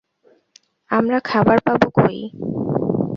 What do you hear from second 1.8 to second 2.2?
কই?